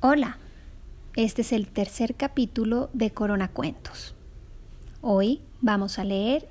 Hola, 0.00 0.36
este 1.16 1.40
es 1.40 1.54
el 1.54 1.68
tercer 1.68 2.16
capítulo 2.16 2.90
de 2.92 3.12
Corona 3.12 3.48
Cuentos. 3.48 4.14
Hoy 5.00 5.40
vamos 5.62 5.98
a 5.98 6.04
leer 6.04 6.50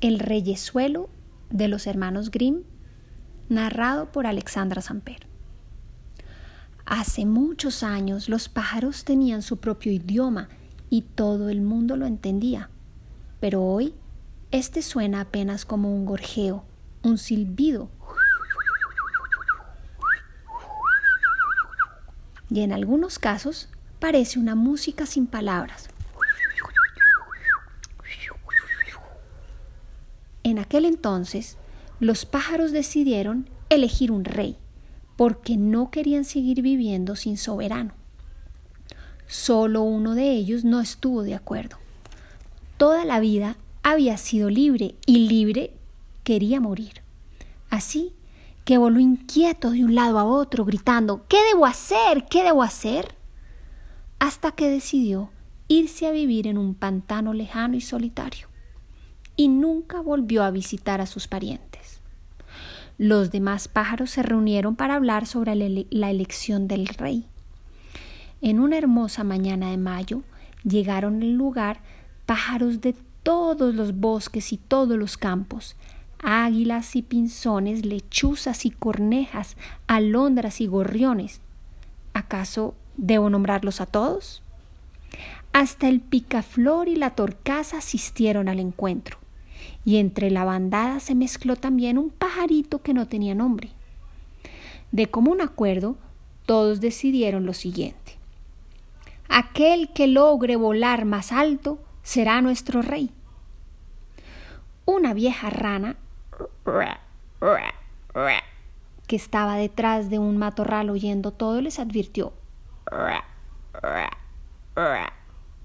El 0.00 0.18
reyesuelo 0.18 1.10
de 1.50 1.68
los 1.68 1.86
hermanos 1.86 2.30
Grimm, 2.30 2.62
narrado 3.50 4.10
por 4.12 4.26
Alexandra 4.26 4.80
Samper. 4.80 5.26
Hace 6.86 7.26
muchos 7.26 7.82
años 7.82 8.30
los 8.30 8.48
pájaros 8.48 9.04
tenían 9.04 9.42
su 9.42 9.58
propio 9.58 9.92
idioma 9.92 10.48
y 10.88 11.02
todo 11.02 11.50
el 11.50 11.60
mundo 11.60 11.98
lo 11.98 12.06
entendía, 12.06 12.70
pero 13.40 13.62
hoy 13.62 13.92
este 14.52 14.80
suena 14.80 15.20
apenas 15.20 15.66
como 15.66 15.94
un 15.94 16.06
gorjeo, 16.06 16.64
un 17.02 17.18
silbido 17.18 17.90
y 22.56 22.62
en 22.62 22.72
algunos 22.72 23.18
casos 23.18 23.68
parece 24.00 24.38
una 24.38 24.54
música 24.54 25.04
sin 25.04 25.26
palabras. 25.26 25.90
En 30.42 30.58
aquel 30.58 30.86
entonces, 30.86 31.58
los 32.00 32.24
pájaros 32.24 32.72
decidieron 32.72 33.50
elegir 33.68 34.10
un 34.10 34.24
rey, 34.24 34.56
porque 35.16 35.58
no 35.58 35.90
querían 35.90 36.24
seguir 36.24 36.62
viviendo 36.62 37.14
sin 37.14 37.36
soberano. 37.36 37.92
Solo 39.26 39.82
uno 39.82 40.14
de 40.14 40.30
ellos 40.30 40.64
no 40.64 40.80
estuvo 40.80 41.24
de 41.24 41.34
acuerdo. 41.34 41.76
Toda 42.78 43.04
la 43.04 43.20
vida 43.20 43.58
había 43.82 44.16
sido 44.16 44.48
libre 44.48 44.94
y 45.04 45.28
libre 45.28 45.74
quería 46.24 46.58
morir. 46.60 47.02
Así 47.68 48.14
que 48.66 48.76
voló 48.76 49.00
inquieto 49.00 49.70
de 49.70 49.84
un 49.84 49.94
lado 49.94 50.18
a 50.18 50.24
otro, 50.24 50.66
gritando 50.66 51.24
¿Qué 51.28 51.38
debo 51.50 51.64
hacer? 51.64 52.26
¿Qué 52.28 52.42
debo 52.42 52.62
hacer? 52.62 53.16
hasta 54.18 54.52
que 54.52 54.68
decidió 54.68 55.30
irse 55.68 56.06
a 56.06 56.10
vivir 56.10 56.46
en 56.46 56.58
un 56.58 56.74
pantano 56.74 57.32
lejano 57.32 57.76
y 57.76 57.80
solitario, 57.80 58.48
y 59.36 59.48
nunca 59.48 60.00
volvió 60.00 60.42
a 60.42 60.50
visitar 60.50 61.00
a 61.00 61.06
sus 61.06 61.28
parientes. 61.28 62.00
Los 62.98 63.30
demás 63.30 63.68
pájaros 63.68 64.10
se 64.10 64.22
reunieron 64.22 64.74
para 64.74 64.94
hablar 64.94 65.26
sobre 65.26 65.54
la 65.90 66.10
elección 66.10 66.66
del 66.66 66.86
rey. 66.88 67.26
En 68.40 68.58
una 68.58 68.78
hermosa 68.78 69.22
mañana 69.22 69.70
de 69.70 69.76
mayo 69.76 70.22
llegaron 70.64 71.22
al 71.22 71.32
lugar 71.32 71.80
pájaros 72.24 72.80
de 72.80 72.94
todos 73.22 73.74
los 73.74 73.98
bosques 73.98 74.52
y 74.52 74.56
todos 74.56 74.96
los 74.96 75.16
campos, 75.16 75.76
águilas 76.22 76.96
y 76.96 77.02
pinzones, 77.02 77.84
lechuzas 77.84 78.64
y 78.66 78.70
cornejas, 78.70 79.56
alondras 79.86 80.60
y 80.60 80.66
gorriones. 80.66 81.40
¿Acaso 82.14 82.74
debo 82.96 83.30
nombrarlos 83.30 83.80
a 83.80 83.86
todos? 83.86 84.42
Hasta 85.52 85.88
el 85.88 86.00
picaflor 86.00 86.88
y 86.88 86.96
la 86.96 87.10
torcaza 87.10 87.78
asistieron 87.78 88.48
al 88.48 88.60
encuentro, 88.60 89.18
y 89.84 89.96
entre 89.96 90.30
la 90.30 90.44
bandada 90.44 91.00
se 91.00 91.14
mezcló 91.14 91.56
también 91.56 91.98
un 91.98 92.10
pajarito 92.10 92.82
que 92.82 92.94
no 92.94 93.06
tenía 93.06 93.34
nombre. 93.34 93.70
De 94.92 95.10
común 95.10 95.40
acuerdo, 95.40 95.96
todos 96.44 96.80
decidieron 96.80 97.46
lo 97.46 97.54
siguiente. 97.54 98.16
Aquel 99.28 99.92
que 99.92 100.06
logre 100.06 100.56
volar 100.56 101.04
más 101.04 101.32
alto 101.32 101.78
será 102.02 102.40
nuestro 102.40 102.82
rey. 102.82 103.10
Una 104.84 105.12
vieja 105.14 105.50
rana 105.50 105.96
que 109.06 109.16
estaba 109.16 109.56
detrás 109.56 110.10
de 110.10 110.18
un 110.18 110.36
matorral 110.36 110.90
oyendo 110.90 111.30
todo, 111.30 111.60
les 111.60 111.78
advirtió. 111.78 112.32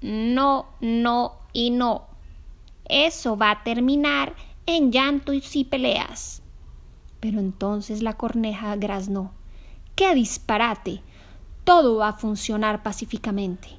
No, 0.01 0.67
no 0.79 1.39
y 1.53 1.71
no. 1.71 2.07
Eso 2.85 3.37
va 3.37 3.51
a 3.51 3.63
terminar 3.63 4.35
en 4.65 4.91
llanto 4.91 5.33
y 5.33 5.41
si 5.41 5.63
peleas. 5.63 6.41
Pero 7.19 7.39
entonces 7.39 8.01
la 8.01 8.13
corneja 8.13 8.75
graznó. 8.75 9.31
¡Qué 9.95 10.13
disparate! 10.15 11.01
Todo 11.63 11.97
va 11.97 12.09
a 12.09 12.13
funcionar 12.13 12.83
pacíficamente. 12.83 13.69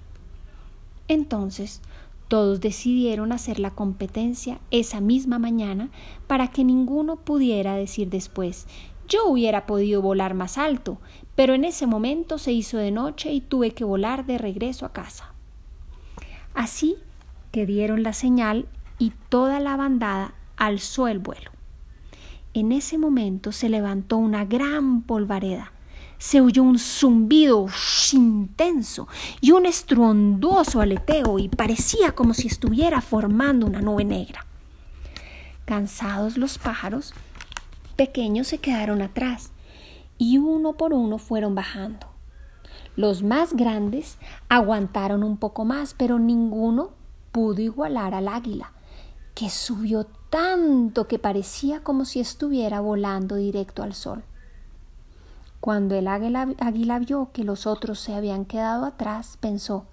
Entonces 1.09 1.83
todos 2.32 2.62
decidieron 2.62 3.31
hacer 3.31 3.59
la 3.59 3.72
competencia 3.72 4.59
esa 4.70 5.03
misma 5.03 5.38
mañana 5.38 5.91
para 6.26 6.48
que 6.48 6.65
ninguno 6.65 7.16
pudiera 7.16 7.75
decir 7.76 8.09
después 8.09 8.66
yo 9.06 9.26
hubiera 9.26 9.66
podido 9.66 10.00
volar 10.00 10.32
más 10.32 10.56
alto, 10.56 10.97
pero 11.34 11.53
en 11.53 11.66
ese 11.66 11.87
momento 11.87 12.38
se 12.38 12.53
hizo 12.53 12.78
de 12.78 12.91
noche 12.91 13.34
y 13.34 13.42
tuve 13.42 13.72
que 13.72 13.84
volar 13.84 14.25
de 14.25 14.38
regreso 14.38 14.87
a 14.87 14.94
casa. 14.94 15.34
Así 16.54 16.97
que 17.50 17.66
dieron 17.66 18.03
la 18.03 18.15
señal 18.15 18.66
y 18.98 19.12
toda 19.28 19.60
la 19.60 19.76
bandada 19.76 20.32
alzó 20.56 21.09
el 21.09 21.19
vuelo. 21.19 21.50
En 22.54 22.72
ese 22.72 22.97
momento 22.97 23.53
se 23.53 23.69
levantó 23.69 24.16
una 24.16 24.47
gran 24.47 25.03
polvareda 25.03 25.72
se 26.22 26.41
oyó 26.41 26.62
un 26.62 26.78
zumbido 26.78 27.66
intenso 28.12 29.09
y 29.41 29.50
un 29.50 29.66
estruendoso 29.66 30.81
aleteo 30.81 31.41
y 31.41 31.49
parecía 31.49 32.12
como 32.12 32.33
si 32.33 32.47
estuviera 32.47 33.00
formando 33.00 33.66
una 33.66 33.81
nube 33.81 34.05
negra. 34.05 34.47
Cansados 35.65 36.38
los 36.38 36.59
pájaros 36.59 37.12
pequeños 37.97 38.47
se 38.47 38.59
quedaron 38.59 39.03
atrás 39.03 39.50
y 40.16 40.38
uno 40.38 40.75
por 40.75 40.93
uno 40.93 41.19
fueron 41.19 41.56
bajando. 41.56 42.06
Los 42.94 43.25
más 43.25 43.54
grandes 43.54 44.16
aguantaron 44.49 45.25
un 45.25 45.37
poco 45.39 45.65
más, 45.65 45.93
pero 45.93 46.21
ninguno 46.21 46.91
pudo 47.33 47.62
igualar 47.62 48.15
al 48.15 48.28
águila, 48.28 48.71
que 49.34 49.50
subió 49.50 50.04
tanto 50.31 51.09
que 51.09 51.19
parecía 51.19 51.83
como 51.83 52.04
si 52.04 52.21
estuviera 52.21 52.78
volando 52.78 53.34
directo 53.34 53.83
al 53.83 53.93
sol. 53.93 54.22
Cuando 55.62 55.95
el 55.95 56.09
águila, 56.09 56.99
vio 56.99 57.31
que 57.33 57.45
los 57.45 57.69
otros 57.69 58.00
se 58.00 58.15
habían 58.15 58.47
quedado 58.47 58.84
atrás, 58.84 59.39
pensó 59.39 59.87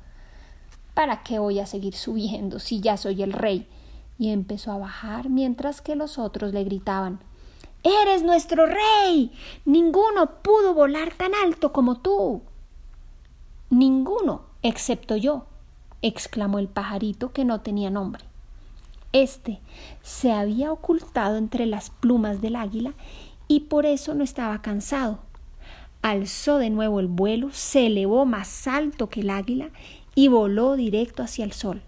¿Para 0.96 1.22
qué 1.22 1.38
voy 1.38 1.59
a 1.59 1.68
seguir 1.68 1.94
subiendo 1.94 2.57
si 2.57 2.81
ya 2.81 2.97
soy 2.97 3.22
el 3.22 3.34
rey? 3.34 3.68
y 4.18 4.31
empezó 4.31 4.72
a 4.72 4.79
bajar 4.79 5.29
mientras 5.29 5.81
que 5.81 5.96
los 5.96 6.18
otros 6.18 6.53
le 6.53 6.63
gritaban 6.63 7.19
Eres 7.84 8.24
nuestro 8.24 8.66
rey. 8.66 9.31
Ninguno 9.63 10.41
pudo 10.41 10.74
volar 10.74 11.13
tan 11.13 11.35
alto 11.35 11.72
como 11.72 12.00
tú. 12.00 12.41
Ninguno, 13.69 14.41
excepto 14.63 15.18
yo, 15.18 15.46
exclamó 16.02 16.58
el 16.58 16.68
pajarito 16.68 17.31
que 17.31 17.46
no 17.46 17.62
tenía 17.62 17.91
nombre. 17.91 18.25
Este 19.13 19.62
se 20.02 20.31
había 20.31 20.72
ocultado 20.72 21.38
entre 21.38 21.68
las 21.68 21.91
plumas 21.91 22.41
del 22.41 22.56
águila 22.56 22.96
y 23.47 23.59
por 23.62 23.85
eso 23.85 24.16
no 24.16 24.24
estaba 24.24 24.63
cansado 24.63 25.28
alzó 26.01 26.57
de 26.57 26.69
nuevo 26.69 26.99
el 26.99 27.07
vuelo, 27.07 27.49
se 27.51 27.87
elevó 27.87 28.25
más 28.25 28.67
alto 28.67 29.09
que 29.09 29.21
el 29.21 29.29
águila 29.29 29.69
y 30.15 30.27
voló 30.27 30.75
directo 30.75 31.23
hacia 31.23 31.45
el 31.45 31.51
sol. 31.51 31.81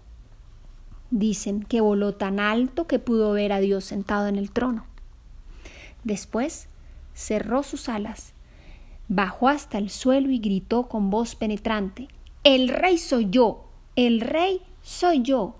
Dicen 1.10 1.62
que 1.62 1.80
voló 1.80 2.14
tan 2.14 2.40
alto 2.40 2.86
que 2.86 2.98
pudo 2.98 3.32
ver 3.32 3.52
a 3.52 3.60
Dios 3.60 3.84
sentado 3.84 4.28
en 4.28 4.36
el 4.36 4.50
trono. 4.50 4.86
Después 6.04 6.68
cerró 7.14 7.62
sus 7.62 7.88
alas, 7.88 8.32
bajó 9.08 9.48
hasta 9.48 9.78
el 9.78 9.90
suelo 9.90 10.30
y 10.30 10.38
gritó 10.38 10.88
con 10.88 11.10
voz 11.10 11.34
penetrante 11.34 12.08
El 12.44 12.68
rey 12.68 12.98
soy 12.98 13.28
yo, 13.30 13.68
el 13.94 14.20
rey 14.20 14.62
soy 14.82 15.22
yo. 15.22 15.54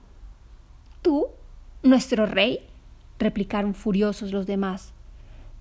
¿Tú? 1.03 1.27
¿Nuestro 1.83 2.27
rey? 2.27 2.61
replicaron 3.19 3.75
furiosos 3.75 4.33
los 4.33 4.47
demás. 4.47 4.93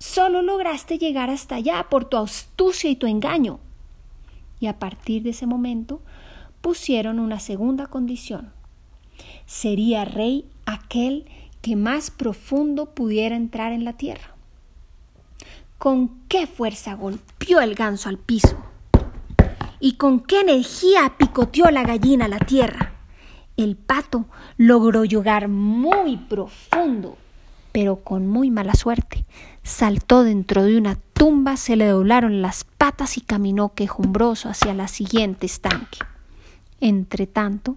Solo 0.02 0.42
lograste 0.42 0.98
llegar 0.98 1.30
hasta 1.30 1.54
allá 1.54 1.86
por 1.88 2.06
tu 2.06 2.16
astucia 2.16 2.90
y 2.90 2.96
tu 2.96 3.06
engaño. 3.06 3.60
Y 4.58 4.66
a 4.66 4.80
partir 4.80 5.22
de 5.22 5.30
ese 5.30 5.46
momento 5.46 6.02
pusieron 6.60 7.20
una 7.20 7.38
segunda 7.38 7.86
condición. 7.86 8.52
Sería 9.46 10.04
rey 10.04 10.44
aquel 10.66 11.26
que 11.60 11.76
más 11.76 12.10
profundo 12.10 12.86
pudiera 12.86 13.36
entrar 13.36 13.72
en 13.72 13.84
la 13.84 13.92
tierra. 13.92 14.34
Con 15.78 16.08
qué 16.26 16.48
fuerza 16.48 16.94
golpeó 16.94 17.60
el 17.60 17.76
ganso 17.76 18.08
al 18.08 18.18
piso 18.18 18.56
y 19.78 19.92
con 19.98 20.18
qué 20.18 20.40
energía 20.40 21.14
picoteó 21.16 21.70
la 21.70 21.84
gallina 21.84 22.24
a 22.24 22.28
la 22.28 22.40
tierra. 22.40 22.92
El 23.56 23.76
pato 23.76 24.26
logró 24.56 25.04
llegar 25.04 25.46
muy 25.46 26.16
profundo 26.16 27.18
pero 27.72 27.96
con 27.96 28.28
muy 28.28 28.50
mala 28.50 28.74
suerte. 28.74 29.24
Saltó 29.62 30.22
dentro 30.22 30.64
de 30.64 30.76
una 30.76 30.96
tumba, 31.14 31.56
se 31.56 31.76
le 31.76 31.86
doblaron 31.86 32.42
las 32.42 32.64
patas 32.64 33.16
y 33.16 33.22
caminó 33.22 33.74
quejumbroso 33.74 34.48
hacia 34.48 34.74
la 34.74 34.88
siguiente 34.88 35.46
estanque. 35.46 35.98
Entretanto, 36.80 37.76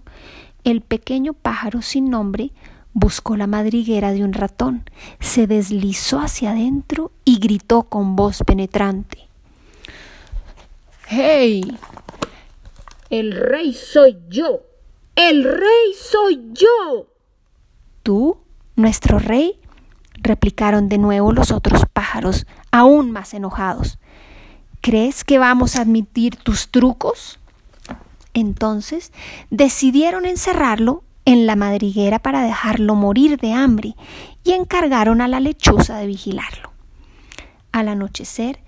el 0.64 0.80
pequeño 0.80 1.32
pájaro 1.32 1.80
sin 1.80 2.10
nombre 2.10 2.52
buscó 2.92 3.36
la 3.36 3.46
madriguera 3.46 4.12
de 4.12 4.24
un 4.24 4.32
ratón, 4.32 4.88
se 5.20 5.46
deslizó 5.46 6.18
hacia 6.18 6.52
adentro 6.52 7.12
y 7.24 7.38
gritó 7.38 7.84
con 7.84 8.16
voz 8.16 8.42
penetrante. 8.44 9.28
¡Hey! 11.06 11.78
El 13.10 13.32
rey 13.32 13.72
soy 13.74 14.16
yo. 14.28 14.62
El 15.14 15.44
rey 15.44 15.94
soy 15.94 16.50
yo. 16.52 17.06
¿Tú, 18.02 18.38
nuestro 18.74 19.18
rey? 19.18 19.60
Replicaron 20.18 20.88
de 20.88 20.98
nuevo 20.98 21.32
los 21.32 21.50
otros 21.50 21.82
pájaros, 21.92 22.46
aún 22.70 23.10
más 23.10 23.34
enojados. 23.34 23.98
¿Crees 24.80 25.24
que 25.24 25.38
vamos 25.38 25.76
a 25.76 25.82
admitir 25.82 26.36
tus 26.36 26.70
trucos? 26.70 27.38
Entonces 28.34 29.12
decidieron 29.50 30.26
encerrarlo 30.26 31.02
en 31.24 31.46
la 31.46 31.56
madriguera 31.56 32.18
para 32.18 32.42
dejarlo 32.42 32.94
morir 32.94 33.38
de 33.38 33.52
hambre 33.52 33.96
y 34.44 34.52
encargaron 34.52 35.20
a 35.20 35.28
la 35.28 35.40
lechuza 35.40 35.96
de 35.96 36.06
vigilarlo. 36.06 36.72
Al 37.72 37.88
anochecer, 37.88 38.60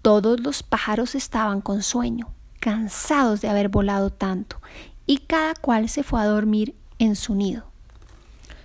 todos 0.00 0.40
los 0.40 0.62
pájaros 0.62 1.14
estaban 1.14 1.60
con 1.60 1.82
sueño, 1.82 2.32
cansados 2.60 3.40
de 3.40 3.48
haber 3.48 3.68
volado 3.68 4.10
tanto, 4.10 4.60
y 5.06 5.18
cada 5.18 5.54
cual 5.54 5.88
se 5.88 6.02
fue 6.02 6.20
a 6.20 6.26
dormir 6.26 6.74
en 6.98 7.14
su 7.14 7.34
nido. 7.34 7.71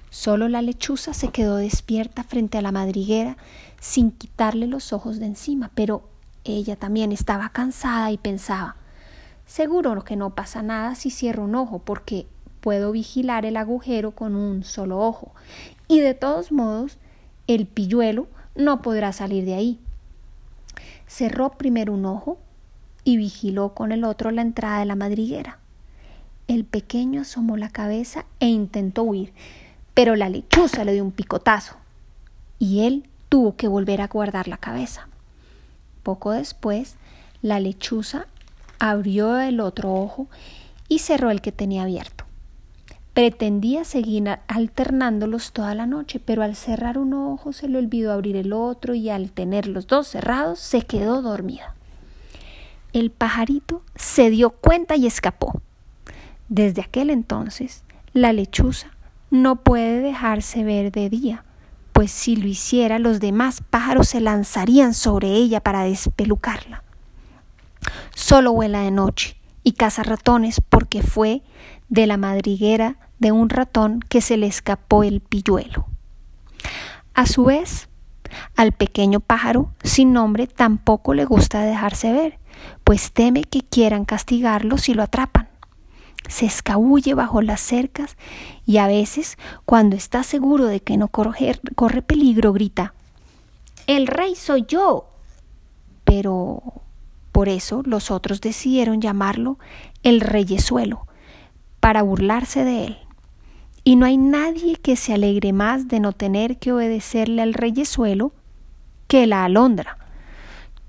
Solo 0.09 0.47
la 0.47 0.61
lechuza 0.61 1.13
se 1.13 1.29
quedó 1.29 1.57
despierta 1.57 2.23
frente 2.23 2.57
a 2.57 2.61
la 2.61 2.71
madriguera 2.71 3.37
sin 3.79 4.11
quitarle 4.11 4.67
los 4.67 4.93
ojos 4.93 5.19
de 5.19 5.27
encima, 5.27 5.71
pero 5.75 6.09
ella 6.43 6.75
también 6.75 7.11
estaba 7.11 7.49
cansada 7.49 8.11
y 8.11 8.17
pensaba 8.17 8.75
Seguro 9.47 10.03
que 10.03 10.17
no 10.17 10.35
pasa 10.35 10.61
nada 10.61 10.93
si 10.95 11.09
cierro 11.09 11.45
un 11.45 11.55
ojo, 11.55 11.79
porque 11.79 12.27
puedo 12.59 12.91
vigilar 12.91 13.45
el 13.45 13.55
agujero 13.55 14.11
con 14.11 14.35
un 14.35 14.65
solo 14.65 14.99
ojo. 14.99 15.31
Y 15.87 16.01
de 16.01 16.13
todos 16.13 16.51
modos, 16.51 16.97
el 17.47 17.65
pilluelo 17.65 18.27
no 18.55 18.81
podrá 18.81 19.13
salir 19.13 19.45
de 19.45 19.53
ahí. 19.53 19.79
Cerró 21.07 21.51
primero 21.51 21.93
un 21.93 22.05
ojo 22.05 22.37
y 23.05 23.15
vigiló 23.15 23.73
con 23.73 23.93
el 23.93 24.03
otro 24.03 24.31
la 24.31 24.41
entrada 24.41 24.79
de 24.79 24.85
la 24.85 24.95
madriguera. 24.95 25.59
El 26.49 26.65
pequeño 26.65 27.21
asomó 27.21 27.55
la 27.55 27.69
cabeza 27.69 28.25
e 28.41 28.47
intentó 28.47 29.03
huir, 29.03 29.31
pero 29.97 30.15
la 30.15 30.29
lechuza 30.29 30.83
le 30.85 30.93
dio 30.93 31.03
un 31.03 31.11
picotazo 31.11 31.75
y 32.59 32.85
él 32.85 33.09
tuvo 33.29 33.55
que 33.55 33.67
volver 33.67 34.01
a 34.01 34.07
guardar 34.07 34.47
la 34.47 34.57
cabeza. 34.57 35.07
Poco 36.03 36.33
después, 36.33 36.97
la 37.41 37.59
lechuza 37.59 38.27
abrió 38.77 39.39
el 39.39 39.59
otro 39.59 39.91
ojo 39.95 40.27
y 40.87 40.99
cerró 40.99 41.31
el 41.31 41.41
que 41.41 41.51
tenía 41.51 41.81
abierto. 41.81 42.25
Pretendía 43.15 43.85
seguir 43.85 44.37
alternándolos 44.47 45.51
toda 45.51 45.73
la 45.73 45.87
noche, 45.87 46.21
pero 46.23 46.43
al 46.43 46.55
cerrar 46.55 46.99
un 46.99 47.15
ojo 47.15 47.51
se 47.51 47.67
le 47.67 47.79
olvidó 47.79 48.13
abrir 48.13 48.35
el 48.35 48.53
otro 48.53 48.93
y 48.93 49.09
al 49.09 49.31
tener 49.31 49.65
los 49.65 49.87
dos 49.87 50.09
cerrados 50.09 50.59
se 50.59 50.83
quedó 50.83 51.23
dormida. 51.23 51.73
El 52.93 53.09
pajarito 53.09 53.81
se 53.95 54.29
dio 54.29 54.51
cuenta 54.51 54.95
y 54.95 55.07
escapó. 55.07 55.59
Desde 56.49 56.83
aquel 56.83 57.09
entonces, 57.09 57.83
la 58.13 58.31
lechuza 58.31 58.91
no 59.29 59.57
puede 59.57 60.01
dejarse 60.01 60.63
ver 60.63 60.91
de 60.91 61.09
día, 61.09 61.43
pues 61.93 62.11
si 62.11 62.35
lo 62.35 62.47
hiciera 62.47 62.99
los 62.99 63.19
demás 63.19 63.61
pájaros 63.69 64.09
se 64.09 64.21
lanzarían 64.21 64.93
sobre 64.93 65.29
ella 65.29 65.61
para 65.61 65.83
despelucarla. 65.83 66.83
Solo 68.15 68.53
vuela 68.53 68.81
de 68.81 68.91
noche 68.91 69.37
y 69.63 69.73
caza 69.73 70.03
ratones 70.03 70.61
porque 70.61 71.01
fue 71.01 71.41
de 71.89 72.07
la 72.07 72.17
madriguera 72.17 72.97
de 73.19 73.31
un 73.31 73.49
ratón 73.49 73.99
que 73.99 74.21
se 74.21 74.37
le 74.37 74.47
escapó 74.47 75.03
el 75.03 75.21
pilluelo. 75.21 75.87
A 77.13 77.25
su 77.25 77.45
vez, 77.45 77.89
al 78.55 78.71
pequeño 78.71 79.19
pájaro 79.19 79.71
sin 79.83 80.13
nombre 80.13 80.47
tampoco 80.47 81.13
le 81.13 81.25
gusta 81.25 81.61
dejarse 81.61 82.11
ver, 82.11 82.39
pues 82.83 83.11
teme 83.11 83.43
que 83.43 83.61
quieran 83.61 84.05
castigarlo 84.05 84.77
si 84.77 84.93
lo 84.93 85.03
atrapan. 85.03 85.36
Se 86.27 86.45
escabulle 86.45 87.13
bajo 87.13 87.41
las 87.41 87.61
cercas 87.61 88.17
y 88.65 88.77
a 88.77 88.87
veces, 88.87 89.37
cuando 89.65 89.95
está 89.95 90.23
seguro 90.23 90.65
de 90.65 90.81
que 90.81 90.97
no 90.97 91.07
corre, 91.07 91.59
corre 91.75 92.01
peligro, 92.01 92.53
grita 92.53 92.93
El 93.87 94.07
rey 94.07 94.35
soy 94.35 94.65
yo. 94.67 95.09
Pero 96.03 96.61
por 97.31 97.49
eso 97.49 97.83
los 97.85 98.11
otros 98.11 98.41
decidieron 98.41 98.99
llamarlo 98.99 99.59
el 100.03 100.21
reyesuelo, 100.21 101.05
para 101.79 102.01
burlarse 102.01 102.63
de 102.63 102.85
él. 102.85 102.97
Y 103.83 103.95
no 103.95 104.05
hay 104.05 104.17
nadie 104.17 104.75
que 104.75 104.95
se 104.95 105.13
alegre 105.13 105.53
más 105.53 105.87
de 105.87 105.99
no 105.99 106.11
tener 106.11 106.57
que 106.57 106.73
obedecerle 106.73 107.41
al 107.41 107.53
reyesuelo 107.53 108.33
que 109.07 109.27
la 109.27 109.45
alondra. 109.45 109.97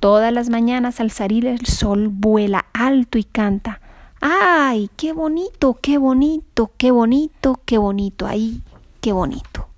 Todas 0.00 0.32
las 0.32 0.49
mañanas 0.49 1.00
al 1.00 1.11
salir 1.11 1.46
el 1.46 1.67
sol 1.67 2.08
vuela 2.08 2.67
alto 2.73 3.19
y 3.19 3.25
canta 3.25 3.77
¡Ay, 4.20 4.91
qué 4.97 5.12
bonito, 5.12 5.79
qué 5.81 5.99
bonito, 5.99 6.70
qué 6.76 6.91
bonito, 6.91 7.61
qué 7.65 7.79
bonito! 7.79 8.26
Ahí, 8.26 8.62
qué 9.00 9.12
bonito. 9.12 9.69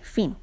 Fin. 0.00 0.36